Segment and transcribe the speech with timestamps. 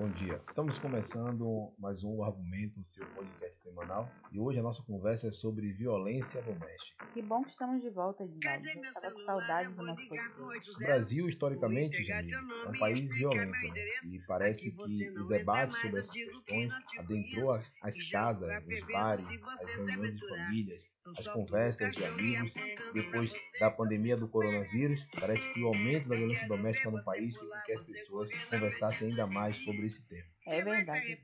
[0.00, 0.40] Bom dia.
[0.48, 4.10] Estamos começando mais um argumento, seu podcast semanal.
[4.32, 7.06] E hoje a nossa conversa é sobre violência doméstica.
[7.12, 8.66] Que bom que estamos de volta, Edinaldo.
[8.66, 10.70] Estava com saudade do nosso podcast.
[10.70, 13.50] O Brasil, historicamente, Janine, é um país violento.
[13.50, 13.70] Né?
[14.04, 19.26] E parece que os debates sobre essas questões adentrou as casas, os bares,
[19.60, 20.88] as reuniões de famílias,
[21.18, 22.54] as conversas de amigos.
[22.94, 27.50] Depois da pandemia do coronavírus, parece que o aumento da violência doméstica no país fez
[27.50, 30.24] com que as pessoas conversassem ainda mais sobre esse tema.
[30.46, 31.20] É verdade.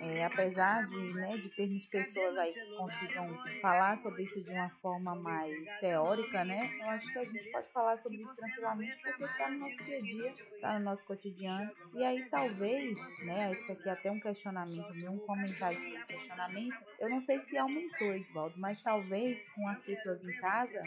[0.00, 4.68] É, apesar de, né, de termos pessoas aí que consigam falar sobre isso de uma
[4.82, 6.70] forma mais teórica, né?
[6.78, 9.98] Eu acho que a gente pode falar sobre isso tranquilamente porque está no nosso dia
[9.98, 11.70] a dia, está no nosso cotidiano.
[11.94, 16.76] E aí talvez, né, fica aqui até um questionamento meu, um comentário um questionamento.
[17.00, 20.80] Eu não sei se aumentou, Edvaldo, mas talvez com as pessoas em casa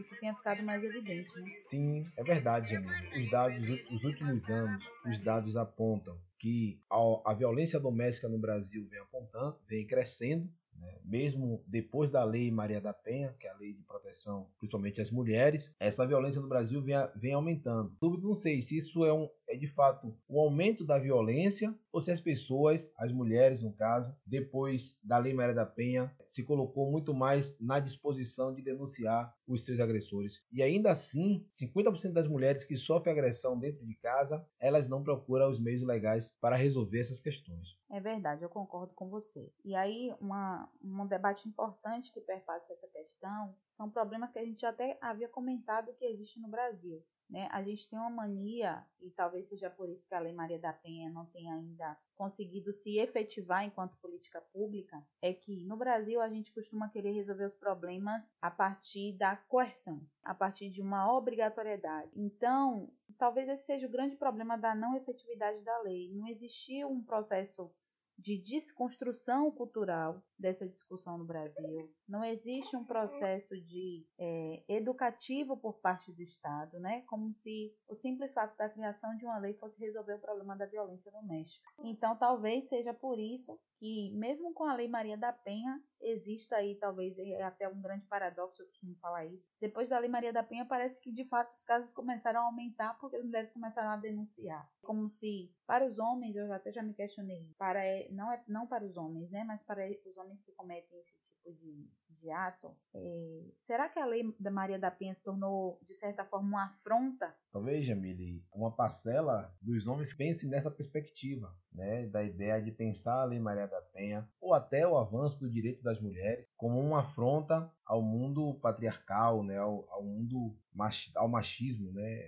[0.00, 1.50] isso tenha ficado mais evidente, né?
[1.66, 2.90] Sim, é verdade, Jamil.
[3.16, 6.76] Os dados dos últimos anos, os dados apontam que
[7.24, 10.98] a, violência doméstica no Brasil vem apontando, vem crescendo, né?
[11.04, 15.08] mesmo depois da lei Maria da Penha, que é a lei de proteção principalmente às
[15.08, 17.94] mulheres, essa violência no Brasil vem, vem aumentando.
[18.20, 22.10] Não sei se isso é um, é de fato o aumento da violência ou se
[22.10, 27.12] as pessoas, as mulheres no caso, depois da Lei Maria da Penha, se colocou muito
[27.12, 30.42] mais na disposição de denunciar os seus agressores.
[30.50, 35.50] E ainda assim, 50% das mulheres que sofrem agressão dentro de casa, elas não procuram
[35.50, 37.76] os meios legais para resolver essas questões.
[37.90, 39.52] É verdade, eu concordo com você.
[39.62, 44.64] E aí, uma, um debate importante que perpassa essa questão são problemas que a gente
[44.64, 47.04] até havia comentado que existe no Brasil.
[47.32, 47.48] Né?
[47.50, 50.70] A gente tem uma mania, e talvez seja por isso que a Lei Maria da
[50.70, 56.28] Penha não tenha ainda conseguido se efetivar enquanto política pública, é que no Brasil a
[56.28, 62.10] gente costuma querer resolver os problemas a partir da coerção, a partir de uma obrigatoriedade.
[62.14, 66.12] Então, talvez esse seja o grande problema da não efetividade da lei.
[66.12, 67.74] Não existiu um processo
[68.18, 71.90] de desconstrução cultural dessa discussão no Brasil.
[72.08, 77.02] Não existe um processo de é, educativo por parte do Estado, né?
[77.02, 80.66] Como se o simples fato da criação de uma lei fosse resolver o problema da
[80.66, 81.68] violência doméstica.
[81.82, 86.76] Então, talvez seja por isso que, mesmo com a Lei Maria da Penha, exista aí,
[86.76, 89.52] talvez, é até um grande paradoxo, eu costumo falar isso.
[89.60, 92.98] Depois da Lei Maria da Penha, parece que, de fato, os casos começaram a aumentar
[92.98, 94.68] porque as mulheres começaram a denunciar.
[94.82, 97.80] Como se, para os homens, eu até já me questionei, para,
[98.10, 101.52] não, é, não para os homens, né, mas para os homens que cometem esse tipo
[101.52, 101.88] de,
[102.22, 106.24] de ato, é, será que a Lei da Maria da Penha se tornou, de certa
[106.24, 107.34] forma, uma afronta?
[107.52, 113.24] Talvez, Jamile, uma parcela dos homens pense nessa perspectiva, né, da ideia de pensar a
[113.24, 117.70] Lei Maria da Penha, ou até o avanço do direito das mulheres, como uma afronta
[117.84, 122.22] ao mundo patriarcal, né, ao, ao mundo mach, ao machismo, né,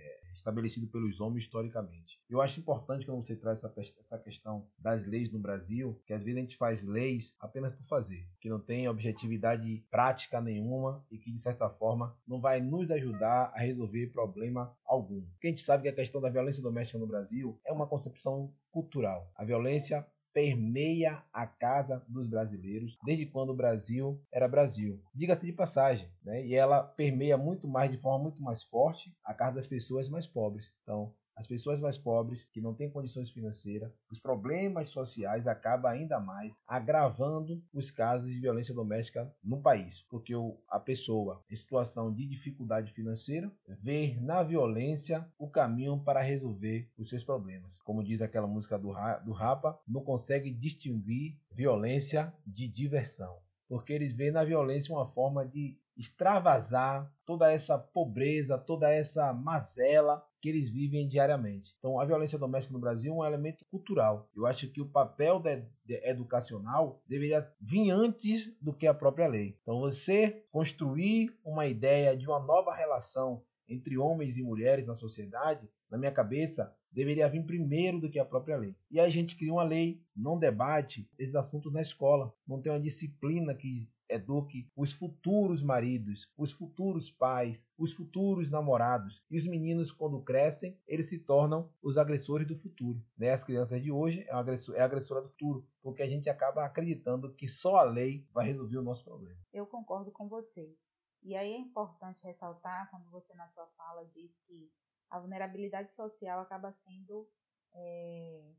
[0.45, 2.21] estabelecido pelos homens historicamente.
[2.29, 6.23] Eu acho importante quando você traz essa, essa questão das leis no Brasil, que às
[6.23, 11.17] vezes a gente faz leis apenas por fazer, que não tem objetividade prática nenhuma e
[11.17, 15.21] que de certa forma não vai nos ajudar a resolver problema algum.
[15.31, 18.53] Porque a gente sabe que a questão da violência doméstica no Brasil é uma concepção
[18.71, 19.31] cultural.
[19.35, 20.05] A violência
[20.35, 25.01] permeia a casa dos brasileiros desde quando o Brasil era Brasil.
[25.13, 26.45] Diga-se de passagem, né?
[26.45, 30.27] E ela permeia muito mais, de forma muito mais forte, a casa das pessoas mais
[30.27, 30.69] pobres.
[30.83, 36.19] Então, as pessoas mais pobres, que não têm condições financeiras, os problemas sociais acabam ainda
[36.19, 40.33] mais agravando os casos de violência doméstica no país, porque
[40.69, 43.51] a pessoa em situação de dificuldade financeira
[43.81, 47.77] vê na violência o caminho para resolver os seus problemas.
[47.79, 48.93] Como diz aquela música do,
[49.25, 55.45] do Rapa, não consegue distinguir violência de diversão porque eles veem na violência uma forma
[55.45, 61.73] de extravasar toda essa pobreza, toda essa mazela que eles vivem diariamente.
[61.79, 64.29] Então, a violência doméstica no Brasil é um elemento cultural.
[64.35, 69.27] Eu acho que o papel de, de educacional deveria vir antes do que a própria
[69.27, 69.57] lei.
[69.63, 75.67] Então, você construir uma ideia de uma nova relação entre homens e mulheres na sociedade,
[75.89, 78.75] na minha cabeça, deveria vir primeiro do que a própria lei.
[78.91, 82.79] E a gente cria uma lei, não debate esses assuntos na escola, não tem uma
[82.79, 89.23] disciplina que eduque os futuros maridos, os futuros pais, os futuros namorados.
[89.29, 93.03] E os meninos, quando crescem, eles se tornam os agressores do futuro.
[93.17, 93.31] Né?
[93.31, 97.33] As crianças de hoje é, agressor, é agressora do futuro, porque a gente acaba acreditando
[97.33, 99.39] que só a lei vai resolver o nosso problema.
[99.53, 100.75] Eu concordo com você.
[101.23, 104.71] E aí é importante ressaltar, quando você na sua fala diz que
[105.09, 107.27] a vulnerabilidade social acaba sendo
[107.73, 108.53] é,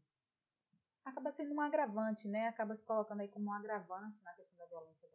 [1.05, 2.49] acaba sendo um agravante, né?
[2.49, 5.06] Acaba se colocando aí como um agravante na questão da violência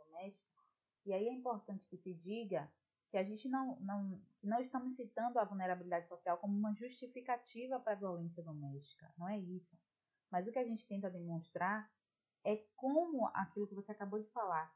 [1.05, 2.71] E aí é importante que se diga
[3.09, 7.93] que a gente não, não, não estamos citando a vulnerabilidade social como uma justificativa para
[7.93, 9.11] a violência doméstica.
[9.17, 9.77] Não é isso.
[10.29, 11.91] Mas o que a gente tenta demonstrar
[12.43, 14.73] é como aquilo que você acabou de falar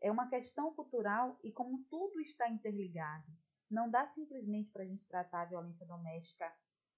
[0.00, 3.26] é uma questão cultural e como tudo está interligado.
[3.70, 6.52] Não dá simplesmente para a gente tratar a violência doméstica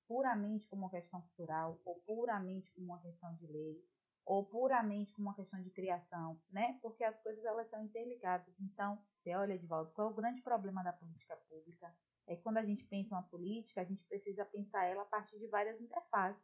[0.09, 3.83] puramente como uma questão cultural, ou puramente como uma questão de lei,
[4.27, 6.79] ou puramente como uma questão de criação, né?
[6.81, 8.55] Porque as coisas elas são interligadas.
[8.59, 11.95] Então, você olha, Edvaldo, qual é o grande problema da política pública?
[12.27, 15.39] É que quando a gente pensa uma política, a gente precisa pensar ela a partir
[15.39, 16.43] de várias interfaces,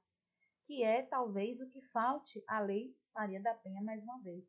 [0.67, 4.45] que é talvez o que falte à lei Maria da Penha mais uma vez.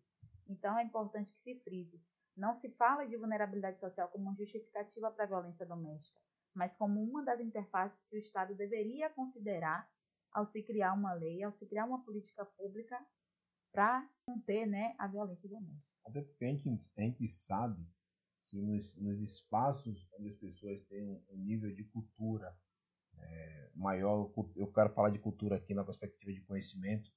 [0.47, 2.01] Então, é importante que se frise.
[2.35, 6.19] Não se fala de vulnerabilidade social como justificativa para a violência doméstica,
[6.53, 9.89] mas como uma das interfaces que o Estado deveria considerar
[10.33, 12.99] ao se criar uma lei, ao se criar uma política pública
[13.71, 15.91] para conter né, a violência doméstica.
[16.05, 17.87] Até porque a gente, a gente sabe
[18.47, 22.53] que nos, nos, espaços onde as pessoas têm um, um nível de cultura
[23.17, 27.09] é, maior, eu quero falar de cultura aqui na perspectiva de conhecimento,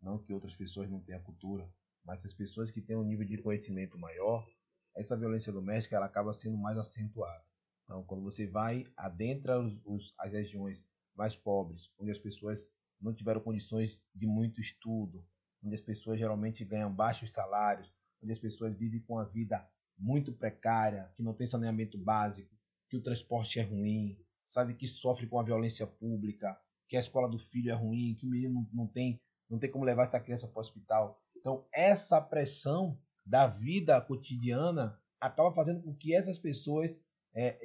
[0.00, 1.70] não que outras pessoas não tenham cultura,
[2.04, 4.46] mas as pessoas que têm um nível de conhecimento maior,
[4.94, 7.44] essa violência doméstica ela acaba sendo mais acentuada.
[7.84, 12.70] Então, quando você vai adentra os, os, as regiões mais pobres, onde as pessoas
[13.00, 15.26] não tiveram condições de muito estudo,
[15.62, 17.92] onde as pessoas geralmente ganham baixos salários,
[18.22, 19.66] onde as pessoas vivem com a vida
[19.98, 22.50] muito precária, que não tem saneamento básico,
[22.88, 27.28] que o transporte é ruim, sabe que sofre com a violência pública, que a escola
[27.28, 30.46] do filho é ruim, que o menino não tem, não tem como levar essa criança
[30.46, 31.22] para o hospital.
[31.36, 37.00] Então, essa pressão da vida cotidiana acaba fazendo com que essas pessoas
[37.34, 37.58] é,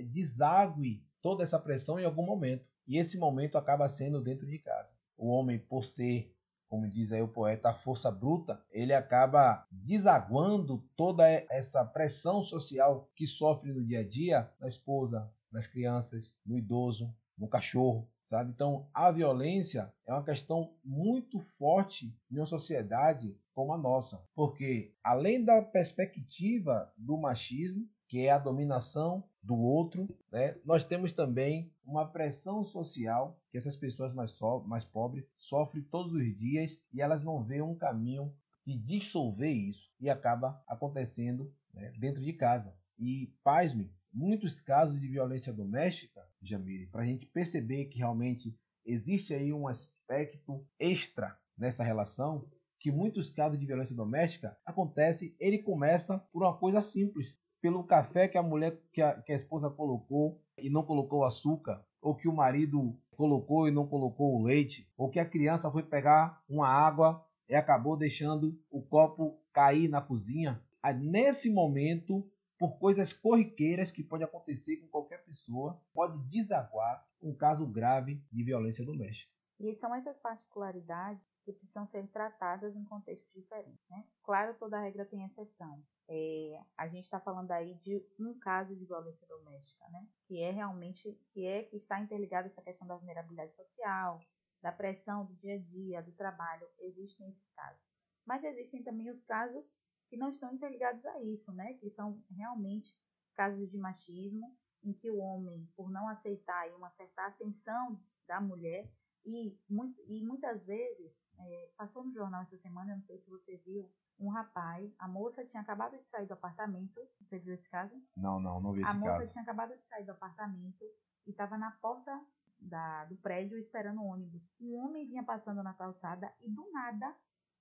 [1.21, 2.65] toda essa pressão em algum momento.
[2.88, 4.95] E esse momento acaba sendo dentro de casa.
[5.17, 6.33] O homem, por ser,
[6.68, 13.10] como diz aí o poeta, a força bruta, ele acaba desaguando toda essa pressão social
[13.16, 18.52] que sofre no dia a dia na esposa, nas crianças, no idoso, no cachorro, sabe?
[18.52, 24.94] Então, a violência é uma questão muito forte em uma sociedade como a nossa, porque
[25.04, 30.57] além da perspectiva do machismo, que é a dominação do outro, né?
[30.65, 36.11] nós temos também uma pressão social que essas pessoas mais, so mais pobres sofrem todos
[36.11, 38.35] os dias e elas não veem um caminho
[38.65, 42.75] de dissolver isso e acaba acontecendo né, dentro de casa.
[42.99, 48.53] E, pasme, muitos casos de violência doméstica, Jamile, para a gente perceber que realmente
[48.85, 52.45] existe aí um aspecto extra nessa relação,
[52.81, 57.33] que muitos casos de violência doméstica acontece, ele começa por uma coisa simples,
[57.68, 61.86] pelo café que a mulher, que a, que a esposa colocou e não colocou açúcar,
[62.02, 65.84] ou que o marido colocou e não colocou o leite, ou que a criança foi
[65.84, 70.64] pegar uma água e acabou deixando o copo cair na cozinha.
[70.81, 72.25] Aí, nesse momento,
[72.58, 78.44] por coisas corriqueiras que pode acontecer com qualquer pessoa, pode desaguar um caso grave de
[78.46, 79.30] violência doméstica.
[79.60, 83.88] E são essas particularidades que precisam ser tratadas em contextos diferentes.
[83.89, 84.05] Né?
[84.21, 85.81] Claro, toda regra tem exceção.
[86.09, 90.05] É, a gente está falando aí de um caso de violência doméstica, né?
[90.25, 94.19] que é realmente que é que está interligado essa questão da vulnerabilidade social,
[94.61, 96.67] da pressão do dia a dia, do trabalho.
[96.79, 97.81] Existem esses casos,
[98.25, 99.77] mas existem também os casos
[100.09, 101.73] que não estão interligados a isso, né?
[101.75, 102.94] Que são realmente
[103.35, 108.89] casos de machismo, em que o homem, por não aceitar uma certa ascensão da mulher,
[109.27, 113.29] e, muito, e muitas vezes, é, passou no jornal essa semana, eu não sei se
[113.29, 113.89] você viu,
[114.19, 117.94] um rapaz, a moça tinha acabado de sair do apartamento, você viu esse caso?
[118.16, 119.06] Não, não, não vi esse caso.
[119.06, 120.83] A moça tinha acabado de sair do apartamento
[121.25, 122.19] e estava na porta
[122.59, 124.42] da, do prédio esperando o ônibus.
[124.59, 127.16] Um homem vinha passando na calçada e do nada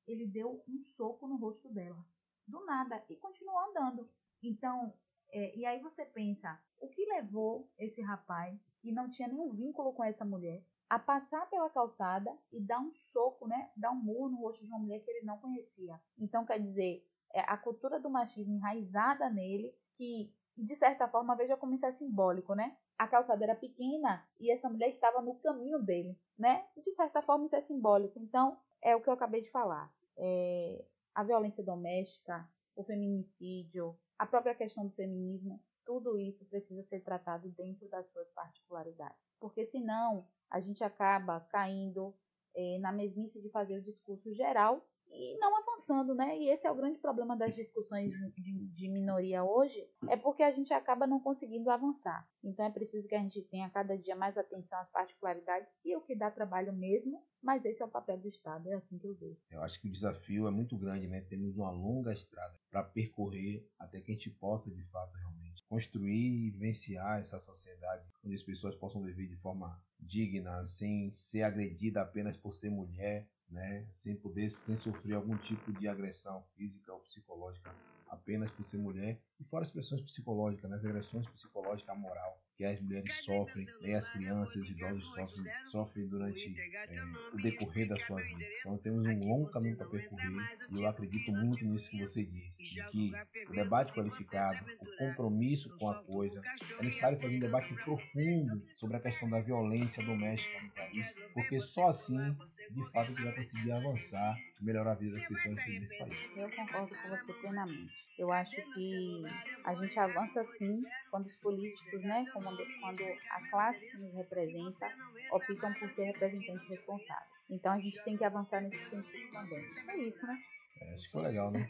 [0.07, 2.03] ele deu um soco no rosto dela
[2.47, 4.09] do nada e continuou andando.
[4.43, 4.95] Então,
[5.31, 9.93] é, e aí você pensa, o que levou esse rapaz, que não tinha nenhum vínculo
[9.93, 14.29] com essa mulher, a passar pela calçada e dar um soco, né, dar um murro
[14.29, 16.01] no rosto de uma mulher que ele não conhecia.
[16.19, 21.57] Então, quer dizer, é a cultura do machismo enraizada nele, que, de certa forma, veja
[21.57, 22.77] como isso é simbólico, né?
[22.97, 26.67] A calçada era pequena e essa mulher estava no caminho dele, né?
[26.77, 28.19] De certa forma, isso é simbólico.
[28.19, 29.93] Então, é o que eu acabei de falar.
[30.17, 37.01] É, a violência doméstica, o feminicídio, a própria questão do feminismo, tudo isso precisa ser
[37.01, 39.17] tratado dentro das suas particularidades.
[39.39, 42.15] Porque senão a gente acaba caindo
[42.55, 46.39] é, na mesmice de fazer o discurso geral e não avançando, né?
[46.39, 50.51] E esse é o grande problema das discussões de, de, minoria hoje, é porque a
[50.51, 52.29] gente acaba não conseguindo avançar.
[52.43, 56.01] Então é preciso que a gente tenha cada dia mais atenção às particularidades e o
[56.01, 59.15] que dá trabalho mesmo, mas esse é o papel do Estado, é assim que eu
[59.15, 59.41] vejo.
[59.51, 61.21] Eu acho que o desafio é muito grande, né?
[61.23, 66.47] Temos uma longa estrada para percorrer até que a gente possa, de fato, realmente construir
[66.47, 72.03] e vivenciar essa sociedade onde as pessoas possam viver de forma digna, sem ser agredida
[72.03, 77.01] apenas por ser mulher, né, sem poder, sem sofrer algum tipo de agressão física ou
[77.01, 77.75] psicológica
[78.09, 82.65] apenas por ser mulher, e fora as pressões psicológicas, né, as agressões psicológicas, moral, que
[82.65, 87.03] as mulheres sofrem, e as crianças e os idosos sofrem, sofrem durante é,
[87.35, 88.45] o decorrer da sua vida.
[88.61, 92.63] Então temos um longo caminho para percorrer e eu acredito muito nisso que você disse,
[92.63, 93.13] de que
[93.49, 96.41] o debate qualificado, o compromisso com a coisa,
[96.79, 101.61] é necessário fazer um debate profundo sobre a questão da violência doméstica no país, porque
[101.61, 102.37] só assim
[102.71, 106.31] de fato gente vai conseguir avançar e melhorar a vida das pessoas nesse país.
[106.37, 108.07] Eu concordo com você plenamente.
[108.19, 109.23] Eu acho que
[109.65, 110.81] a gente avança sim
[111.11, 114.91] quando os políticos, né, quando, quando a classe que nos representa,
[115.31, 117.31] optam por ser representantes responsáveis.
[117.51, 119.65] Então a gente tem que avançar nesse sentido também.
[119.89, 120.37] É isso, né?
[120.81, 121.69] É, acho que foi legal, né?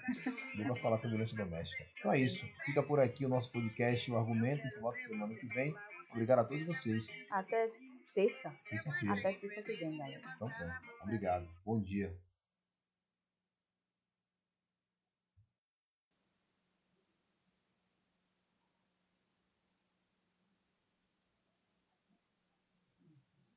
[0.57, 1.87] Deu pra falar sobre violência doméstica.
[1.99, 2.45] Então é isso.
[2.65, 5.75] Fica por aqui o nosso podcast, o argumento, que volta semana que vem.
[6.11, 7.07] Obrigado a todos vocês.
[7.31, 7.71] Até
[8.17, 8.51] terça.
[8.71, 9.15] Terça-feira.
[9.15, 10.23] Até terça que vem, galera.
[10.35, 11.03] Então pronto.
[11.03, 11.47] Obrigado.
[11.67, 12.17] Bom dia.